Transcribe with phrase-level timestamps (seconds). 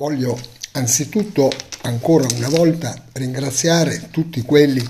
[0.00, 0.40] Voglio
[0.72, 4.82] anzitutto ancora una volta ringraziare tutti quelli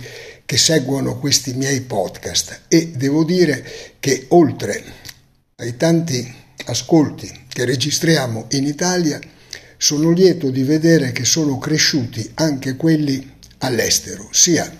[0.46, 4.85] che seguono questi miei podcast e devo dire che oltre
[5.57, 6.33] ai tanti
[6.67, 9.19] ascolti che registriamo in Italia
[9.76, 14.72] sono lieto di vedere che sono cresciuti anche quelli all'estero, sia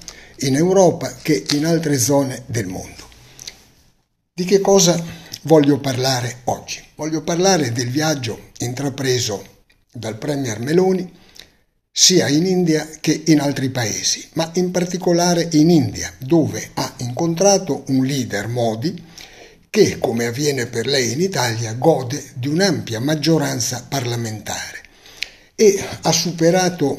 [0.43, 3.09] in Europa che in altre zone del mondo.
[4.33, 5.05] Di che cosa
[5.43, 6.81] voglio parlare oggi?
[6.95, 9.59] Voglio parlare del viaggio intrapreso
[9.93, 11.19] dal Premier Meloni
[11.93, 17.85] sia in India che in altri paesi, ma in particolare in India, dove ha incontrato
[17.89, 19.09] un leader Modi
[19.69, 24.79] che, come avviene per lei in Italia, gode di un'ampia maggioranza parlamentare
[25.55, 26.99] e ha superato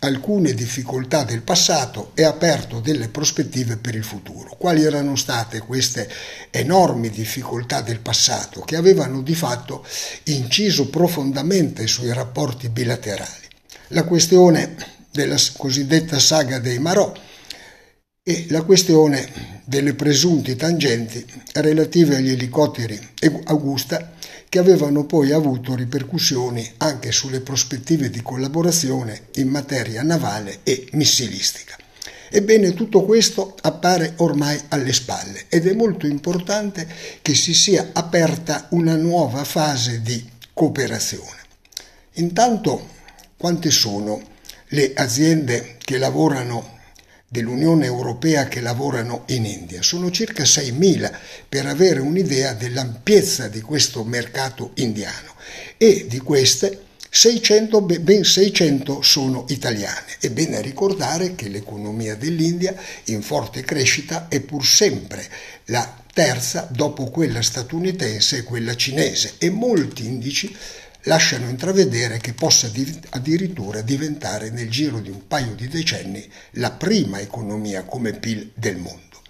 [0.00, 4.54] alcune difficoltà del passato e aperto delle prospettive per il futuro.
[4.58, 6.08] Quali erano state queste
[6.50, 9.84] enormi difficoltà del passato che avevano di fatto
[10.24, 13.46] inciso profondamente sui rapporti bilaterali?
[13.88, 14.76] La questione
[15.10, 17.12] della cosiddetta saga dei Marò
[18.22, 22.98] e la questione delle presunti tangenti relative agli elicotteri
[23.44, 24.12] Augusta
[24.48, 31.76] che avevano poi avuto ripercussioni anche sulle prospettive di collaborazione in materia navale e missilistica.
[32.30, 36.86] Ebbene, tutto questo appare ormai alle spalle ed è molto importante
[37.22, 41.36] che si sia aperta una nuova fase di cooperazione.
[42.14, 42.96] Intanto,
[43.36, 44.20] quante sono
[44.68, 46.76] le aziende che lavorano
[47.28, 49.82] dell'Unione Europea che lavorano in India.
[49.82, 51.12] Sono circa 6.000
[51.48, 55.34] per avere un'idea dell'ampiezza di questo mercato indiano
[55.76, 60.16] e di queste 600, ben 600 sono italiane.
[60.20, 65.26] È bene ricordare che l'economia dell'India in forte crescita è pur sempre
[65.66, 70.54] la terza dopo quella statunitense e quella cinese e molti indici
[71.02, 72.70] lasciano intravedere che possa
[73.10, 78.76] addirittura diventare nel giro di un paio di decenni la prima economia come PIL del
[78.76, 79.22] mondo.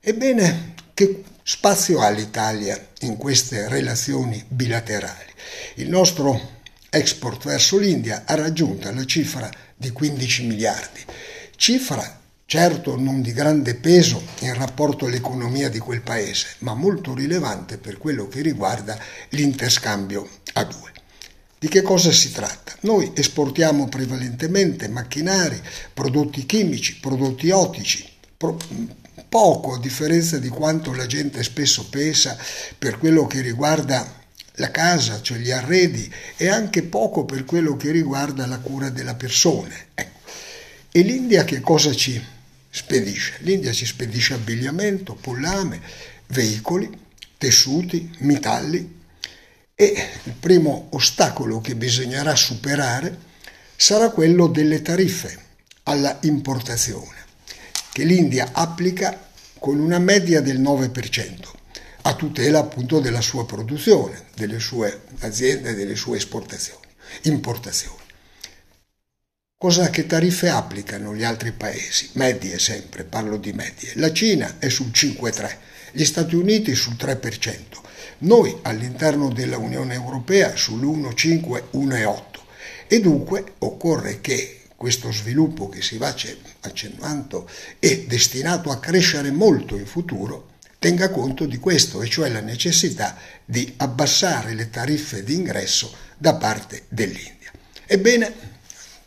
[0.00, 5.30] Ebbene, che spazio ha l'Italia in queste relazioni bilaterali?
[5.76, 6.60] Il nostro
[6.90, 11.00] export verso l'India ha raggiunto la cifra di 15 miliardi,
[11.56, 12.20] cifra
[12.52, 17.96] certo non di grande peso in rapporto all'economia di quel paese, ma molto rilevante per
[17.96, 18.98] quello che riguarda
[19.30, 20.90] l'interscambio a due.
[21.58, 22.74] Di che cosa si tratta?
[22.80, 25.60] Noi esportiamo prevalentemente macchinari,
[25.94, 28.58] prodotti chimici, prodotti ottici, pro-
[29.28, 32.36] poco a differenza di quanto la gente spesso pensa
[32.76, 34.20] per quello che riguarda
[34.56, 39.14] la casa, cioè gli arredi, e anche poco per quello che riguarda la cura della
[39.14, 39.74] persona.
[39.94, 40.18] Ecco.
[40.90, 42.22] E l'India che cosa ci
[42.68, 43.36] spedisce?
[43.40, 45.80] L'India ci spedisce abbigliamento, pollame,
[46.26, 46.90] veicoli,
[47.38, 49.00] tessuti, metalli,
[49.74, 53.30] e il primo ostacolo che bisognerà superare
[53.76, 55.38] sarà quello delle tariffe
[55.84, 57.16] alla importazione,
[57.92, 61.50] che l'India applica con una media del 9%,
[62.02, 66.86] a tutela appunto della sua produzione, delle sue aziende, delle sue esportazioni,
[67.22, 68.01] importazioni.
[69.62, 72.08] Cosa che tariffe applicano gli altri paesi?
[72.14, 73.92] Medie sempre, parlo di medie.
[73.94, 75.56] La Cina è sul 5,3,
[75.92, 77.58] gli Stati Uniti sul 3%,
[78.18, 82.22] noi all'interno della Unione Europea sull'1,5, 1,8
[82.88, 86.12] e dunque occorre che questo sviluppo che si va
[86.62, 87.48] accennando
[87.78, 93.16] e destinato a crescere molto in futuro tenga conto di questo, e cioè la necessità
[93.44, 97.52] di abbassare le tariffe di ingresso da parte dell'India.
[97.86, 98.51] Ebbene,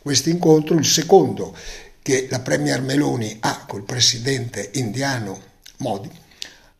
[0.06, 1.52] questo incontro, il secondo
[2.00, 5.36] che la Premier Meloni ha col presidente indiano
[5.78, 6.08] Modi,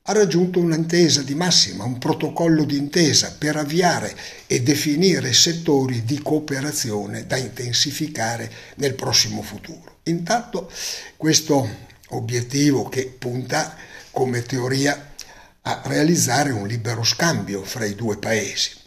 [0.03, 4.16] ha raggiunto un'intesa di massima, un protocollo d'intesa per avviare
[4.47, 9.97] e definire settori di cooperazione da intensificare nel prossimo futuro.
[10.04, 10.70] Intanto
[11.16, 11.69] questo
[12.10, 13.75] obiettivo che punta
[14.12, 15.14] come teoria
[15.62, 18.84] a realizzare un libero scambio fra i due paesi.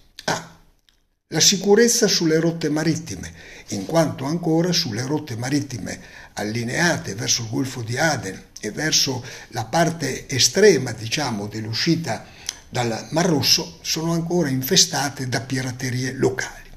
[1.31, 3.31] La sicurezza sulle rotte marittime,
[3.67, 5.99] in quanto ancora sulle rotte marittime
[6.33, 12.25] allineate verso il Golfo di Aden e verso la parte estrema, diciamo, dell'uscita
[12.67, 16.67] dal Mar Rosso sono ancora infestate da piraterie locali.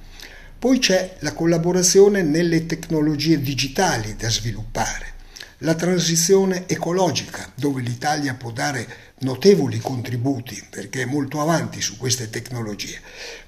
[0.59, 5.15] Poi c'è la collaborazione nelle tecnologie digitali da sviluppare,
[5.63, 12.31] la transizione ecologica, dove l'Italia può dare notevoli contributi perché è molto avanti su queste
[12.31, 13.01] tecnologie.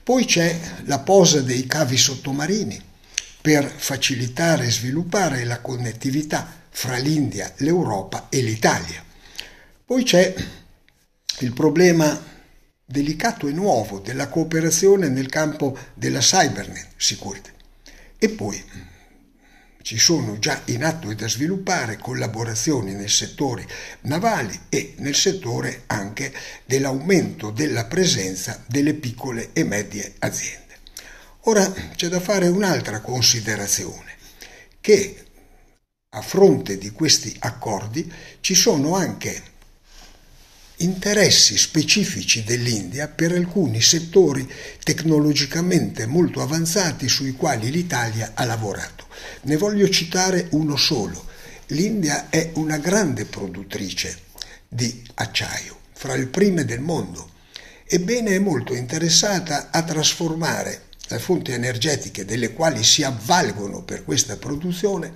[0.02, 2.80] Poi c'è la posa dei cavi sottomarini
[3.40, 9.04] per facilitare e sviluppare la connettività fra l'India, l'Europa e l'Italia.
[9.84, 10.34] Poi c'è
[11.40, 12.32] il problema
[12.84, 17.50] delicato e nuovo della cooperazione nel campo della cyber security.
[18.18, 18.62] E poi
[19.84, 23.68] ci sono già in atto e da sviluppare collaborazioni nel settore
[24.02, 26.32] navali e nel settore anche
[26.64, 30.78] dell'aumento della presenza delle piccole e medie aziende.
[31.42, 34.12] Ora c'è da fare un'altra considerazione,
[34.80, 35.22] che
[36.14, 38.10] a fronte di questi accordi
[38.40, 39.52] ci sono anche
[40.78, 44.50] interessi specifici dell'India per alcuni settori
[44.82, 49.06] tecnologicamente molto avanzati sui quali l'Italia ha lavorato.
[49.42, 51.26] Ne voglio citare uno solo.
[51.68, 54.18] L'India è una grande produttrice
[54.68, 57.30] di acciaio, fra le prime del mondo.
[57.86, 64.36] Ebbene è molto interessata a trasformare le fonti energetiche delle quali si avvalgono per questa
[64.36, 65.12] produzione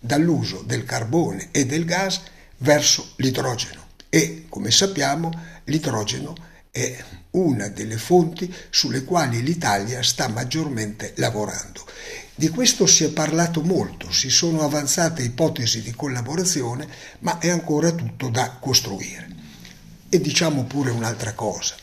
[0.00, 2.20] dall'uso del carbone e del gas
[2.58, 5.30] verso l'idrogeno e, come sappiamo,
[5.64, 6.34] l'idrogeno
[6.70, 11.84] è una delle fonti sulle quali l'Italia sta maggiormente lavorando.
[12.34, 16.88] Di questo si è parlato molto, si sono avanzate ipotesi di collaborazione,
[17.20, 19.28] ma è ancora tutto da costruire.
[20.08, 21.74] E diciamo pure un'altra cosa.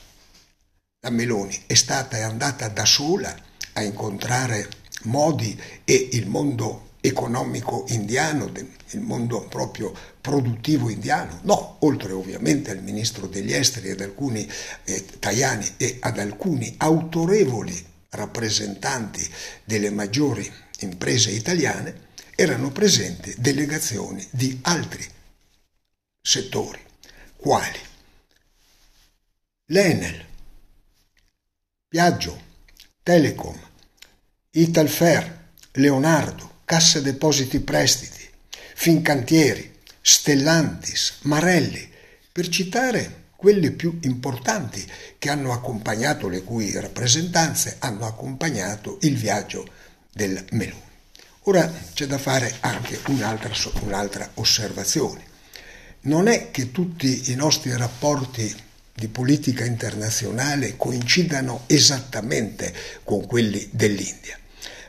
[1.01, 3.35] La Meloni è stata e andata da sola
[3.73, 4.69] a incontrare
[5.03, 8.51] Modi e il mondo economico indiano,
[8.89, 14.49] il mondo proprio produttivo indiano, no, oltre ovviamente al ministro degli esteri ad alcuni
[14.83, 19.27] eh, Tajani e ad alcuni autorevoli rappresentanti
[19.63, 22.03] delle maggiori imprese italiane,
[22.35, 25.05] erano presenti delegazioni di altri
[26.21, 26.79] settori,
[27.35, 27.79] quali
[29.67, 30.25] l'Enel,
[31.87, 32.41] Piaggio,
[33.03, 33.57] Telecom,
[34.51, 38.27] Italfer, Leonardo, Cassa Depositi Prestiti,
[38.73, 39.71] Fincantieri,
[40.01, 41.87] Stellantis, Marelli,
[42.31, 44.83] per citare quelle più importanti
[45.19, 49.67] che hanno accompagnato, le cui rappresentanze hanno accompagnato il viaggio
[50.11, 50.81] del Meloni.
[51.41, 55.23] Ora c'è da fare anche un'altra, un'altra osservazione.
[56.01, 58.53] Non è che tutti i nostri rapporti
[58.91, 62.73] di politica internazionale coincidano esattamente
[63.03, 64.39] con quelli dell'India.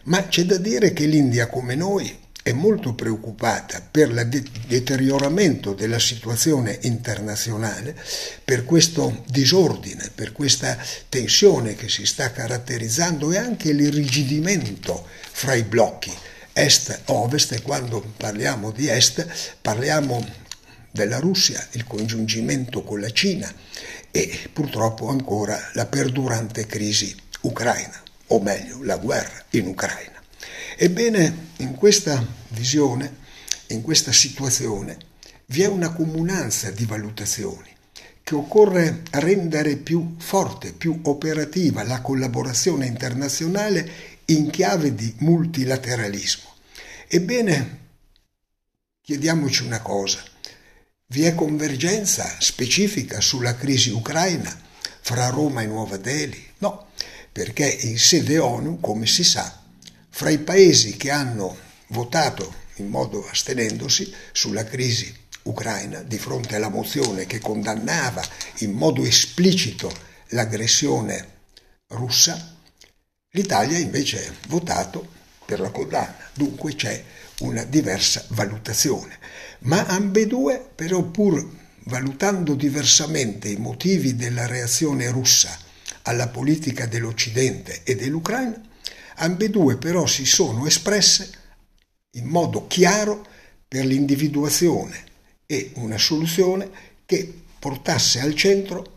[0.07, 5.73] Ma c'è da dire che l'India, come noi, è molto preoccupata per il de- deterioramento
[5.73, 7.97] della situazione internazionale,
[8.45, 15.65] per questo disordine, per questa tensione che si sta caratterizzando e anche l'irrigidimento fra i
[15.65, 16.13] blocchi
[16.53, 19.27] est-ovest e quando parliamo di est
[19.61, 20.25] parliamo
[20.93, 23.53] della Russia, il congiungimento con la Cina
[24.13, 30.23] e purtroppo ancora la perdurante crisi ucraina o meglio la guerra in Ucraina.
[30.77, 33.25] Ebbene, in questa visione,
[33.69, 34.99] in questa situazione,
[35.47, 37.75] vi è una comunanza di valutazioni
[38.23, 43.89] che occorre rendere più forte, più operativa la collaborazione internazionale
[44.27, 46.53] in chiave di multilateralismo.
[47.07, 47.79] Ebbene,
[49.01, 50.25] chiediamoci una cosa,
[51.07, 54.53] vi è convergenza specifica sulla crisi ucraina
[55.01, 56.45] fra Roma e Nuova Delhi?
[56.59, 56.89] No,
[57.37, 59.63] perché in sede ONU, come si sa,
[60.09, 61.55] fra i paesi che hanno
[61.89, 68.25] votato in modo astenendosi sulla crisi ucraina di fronte alla mozione che condannava
[68.61, 69.95] in modo esplicito
[70.29, 71.29] l'aggressione
[71.89, 72.57] russa,
[73.33, 75.07] l'Italia invece ha votato
[75.45, 76.31] per la condanna.
[76.33, 77.05] Dunque c'è
[77.41, 79.19] una diversa valutazione.
[79.59, 81.47] Ma ambedue, però pur
[81.81, 85.65] valutando diversamente i motivi della reazione russa
[86.07, 88.61] alla politica dell'Occidente e dell'Ucraina,
[89.17, 91.31] ambedue però si sono espresse
[92.13, 93.27] in modo chiaro
[93.67, 95.05] per l'individuazione
[95.47, 96.71] e una soluzione
[97.05, 98.95] che portasse al centro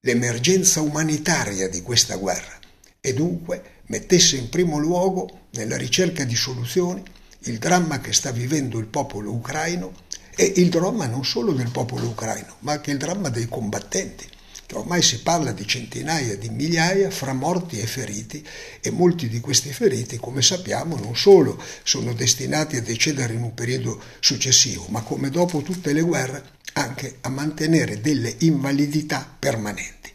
[0.00, 2.58] l'emergenza umanitaria di questa guerra
[3.00, 7.02] e dunque mettesse in primo luogo nella ricerca di soluzioni
[7.40, 9.92] il dramma che sta vivendo il popolo ucraino
[10.34, 14.28] e il dramma non solo del popolo ucraino, ma anche il dramma dei combattenti
[14.72, 18.44] ormai si parla di centinaia di migliaia fra morti e feriti
[18.80, 23.54] e molti di questi feriti, come sappiamo, non solo sono destinati a decedere in un
[23.54, 30.10] periodo successivo, ma come dopo tutte le guerre anche a mantenere delle invalidità permanenti.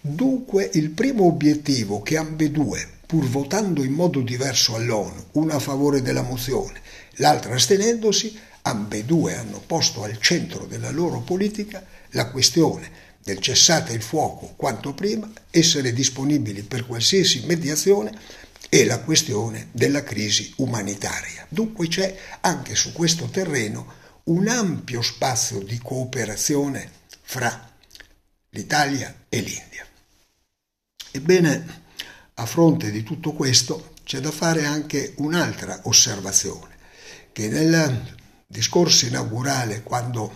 [0.00, 6.02] Dunque il primo obiettivo che ambedue, pur votando in modo diverso all'ONU, uno a favore
[6.02, 6.80] della mozione,
[7.16, 14.02] l'altro astenendosi, ambedue hanno posto al centro della loro politica la questione del cessate il
[14.02, 18.12] fuoco quanto prima, essere disponibili per qualsiasi mediazione
[18.68, 21.46] e la questione della crisi umanitaria.
[21.48, 26.90] Dunque c'è anche su questo terreno un ampio spazio di cooperazione
[27.22, 27.70] fra
[28.50, 29.86] l'Italia e l'India.
[31.10, 31.80] Ebbene,
[32.34, 36.76] a fronte di tutto questo, c'è da fare anche un'altra osservazione,
[37.32, 40.32] che nel discorso inaugurale, quando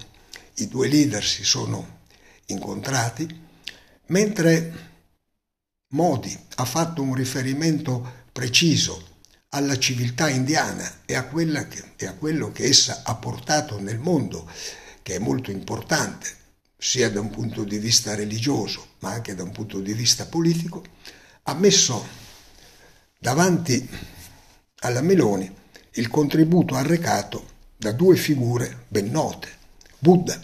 [0.57, 1.96] i due leader si sono
[2.47, 3.45] incontrati,
[4.07, 4.85] mentre
[5.89, 9.15] Modi ha fatto un riferimento preciso
[9.51, 11.27] alla civiltà indiana e a,
[11.69, 14.51] che, e a quello che essa ha portato nel mondo,
[15.03, 16.45] che è molto importante,
[16.77, 20.85] sia da un punto di vista religioso ma anche da un punto di vista politico,
[21.45, 22.07] ha messo
[23.19, 23.89] davanti
[24.81, 25.51] alla Meloni
[25.93, 29.49] il contributo arrecato da due figure ben note,
[29.99, 30.41] Buddha,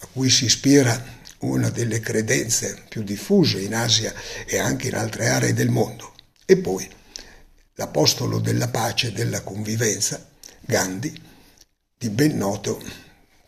[0.00, 4.12] a cui si ispira una delle credenze più diffuse in Asia
[4.46, 6.14] e anche in altre aree del mondo,
[6.44, 6.88] e poi
[7.74, 10.26] l'apostolo della pace e della convivenza,
[10.60, 11.22] Gandhi,
[11.96, 12.82] di ben noto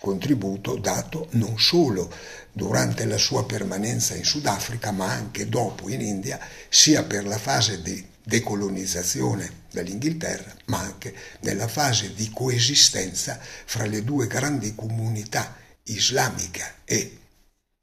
[0.01, 2.13] contributo dato non solo
[2.53, 6.39] durante la sua permanenza in Sudafrica, ma anche dopo in India,
[6.69, 14.03] sia per la fase di decolonizzazione dall'Inghilterra, ma anche nella fase di coesistenza fra le
[14.03, 15.57] due grandi comunità
[15.93, 17.19] islamica e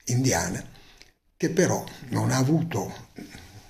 [0.06, 0.64] indiana,
[1.36, 3.10] che però non ha avuto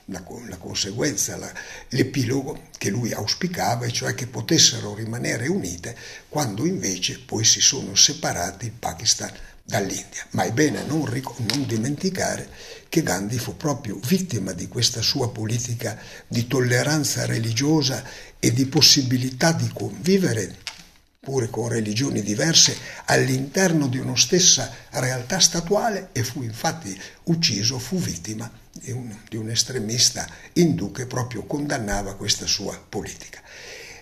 [0.06, 1.52] la, la conseguenza, la,
[1.90, 5.98] l'epilogo che lui auspicava, e cioè che potessero rimanere unite
[6.30, 9.32] quando invece poi si sono separati il Pakistan
[9.64, 10.26] dall'India.
[10.32, 12.50] Ma è bene non, non dimenticare
[12.88, 18.02] che Gandhi fu proprio vittima di questa sua politica di tolleranza religiosa
[18.40, 20.56] e di possibilità di convivere
[21.28, 27.98] pure con religioni diverse, all'interno di una stessa realtà statuale e fu infatti ucciso, fu
[27.98, 33.42] vittima di un, di un estremista indù che proprio condannava questa sua politica.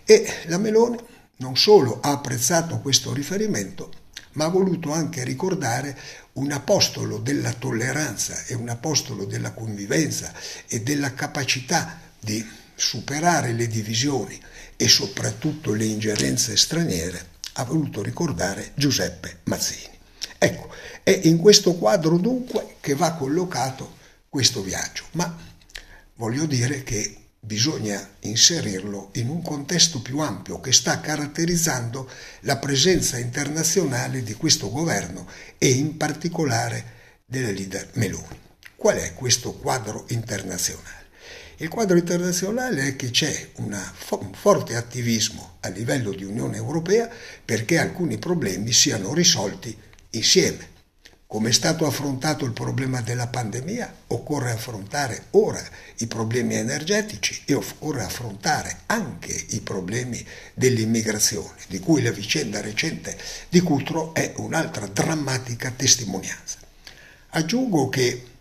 [0.04, 1.00] E la Meloni
[1.38, 3.92] non solo ha apprezzato questo riferimento,
[4.34, 5.98] ma ha voluto anche ricordare
[6.34, 10.32] un apostolo della tolleranza e un apostolo della convivenza
[10.68, 14.40] e della capacità di superare le divisioni
[14.76, 19.98] e soprattutto le ingerenze straniere, ha voluto ricordare Giuseppe Mazzini.
[20.38, 20.70] Ecco,
[21.04, 23.96] è in questo quadro dunque che va collocato
[24.28, 25.38] questo viaggio, ma
[26.16, 32.10] voglio dire che bisogna inserirlo in un contesto più ampio che sta caratterizzando
[32.42, 35.28] la presenza internazionale di questo governo
[35.58, 36.94] e in particolare
[37.26, 38.40] della leader Meloni.
[38.76, 41.05] Qual è questo quadro internazionale?
[41.58, 43.52] Il quadro internazionale è che c'è
[43.94, 47.10] fo- un forte attivismo a livello di Unione Europea
[47.46, 49.74] perché alcuni problemi siano risolti
[50.10, 50.74] insieme.
[51.26, 55.64] Come è stato affrontato il problema della pandemia, occorre affrontare ora
[56.00, 63.18] i problemi energetici e occorre affrontare anche i problemi dell'immigrazione, di cui la vicenda recente
[63.48, 66.58] di Cutro è un'altra drammatica testimonianza.
[67.30, 68.35] Aggiungo che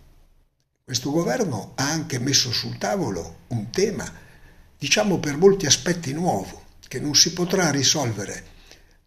[0.85, 4.05] questo governo ha anche messo sul tavolo un tema,
[4.77, 8.45] diciamo per molti aspetti nuovo, che non si potrà risolvere,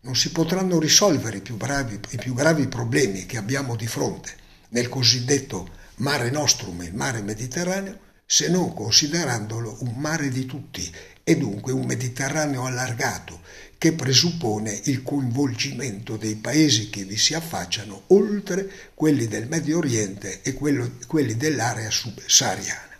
[0.02, 4.36] non si potranno risolvere i più, bravi, i più gravi problemi che abbiamo di fronte
[4.70, 10.92] nel cosiddetto mare nostrum, il mare Mediterraneo, se non considerandolo un mare di tutti
[11.24, 13.42] e dunque un Mediterraneo allargato
[13.78, 20.42] che presuppone il coinvolgimento dei paesi che vi si affacciano oltre quelli del Medio Oriente
[20.42, 22.96] e quello, quelli dell'area subsahariana.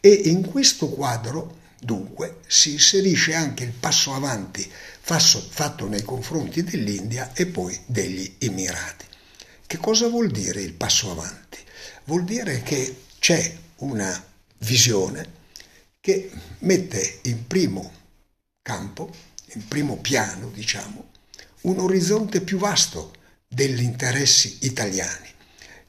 [0.00, 4.66] E in questo quadro, dunque, si inserisce anche il passo avanti
[5.00, 9.04] fatto nei confronti dell'India e poi degli Emirati.
[9.66, 11.58] Che cosa vuol dire il passo avanti?
[12.04, 14.24] Vuol dire che c'è una
[14.58, 15.36] visione
[16.00, 17.92] che mette in primo
[18.62, 19.10] campo
[19.52, 21.10] in primo piano, diciamo,
[21.62, 23.12] un orizzonte più vasto
[23.46, 25.28] degli interessi italiani,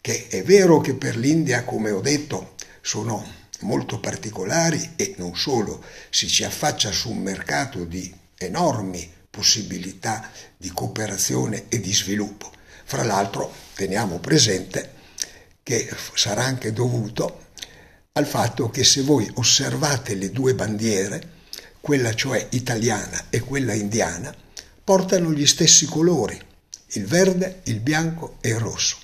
[0.01, 5.84] che è vero che per l'India, come ho detto, sono molto particolari e non solo,
[6.10, 12.51] si ci affaccia su un mercato di enormi possibilità di cooperazione e di sviluppo.
[12.86, 14.94] Fra l'altro teniamo presente
[15.62, 17.48] che sarà anche dovuto
[18.13, 21.38] al fatto che se voi osservate le due bandiere,
[21.81, 24.33] quella cioè italiana e quella indiana,
[24.83, 26.39] portano gli stessi colori,
[26.93, 28.98] il verde, il bianco e il rosso,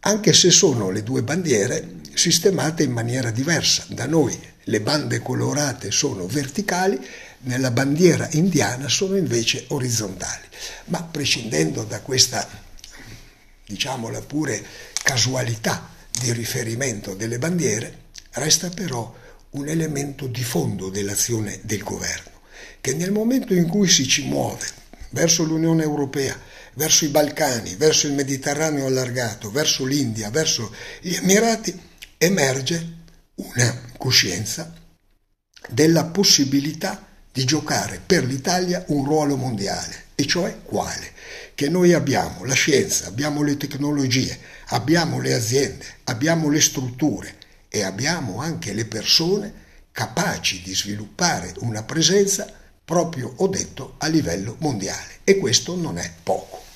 [0.00, 3.84] anche se sono le due bandiere sistemate in maniera diversa.
[3.88, 6.98] Da noi le bande colorate sono verticali,
[7.42, 10.46] nella bandiera indiana sono invece orizzontali.
[10.86, 12.46] Ma prescindendo da questa,
[13.66, 14.62] diciamola pure,
[15.02, 19.14] casualità di riferimento delle bandiere, resta però
[19.50, 22.40] un elemento di fondo dell'azione del governo,
[22.80, 24.66] che nel momento in cui si ci muove
[25.10, 26.38] verso l'Unione Europea,
[26.74, 31.78] verso i Balcani, verso il Mediterraneo allargato, verso l'India, verso gli Emirati,
[32.16, 32.98] emerge
[33.34, 34.72] una coscienza
[35.68, 41.12] della possibilità di giocare per l'Italia un ruolo mondiale, e cioè quale?
[41.54, 44.38] Che noi abbiamo la scienza, abbiamo le tecnologie,
[44.68, 47.38] abbiamo le aziende, abbiamo le strutture
[47.70, 49.52] e abbiamo anche le persone
[49.92, 52.52] capaci di sviluppare una presenza
[52.84, 55.20] proprio, ho detto, a livello mondiale.
[55.22, 56.69] E questo non è poco.